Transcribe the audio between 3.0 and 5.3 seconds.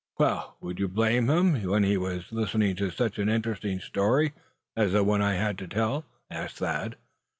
an interesting story as the one